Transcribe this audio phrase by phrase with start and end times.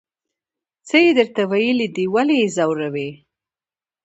[0.87, 3.11] څه یې درته ویلي دي ولې یې ځوروئ.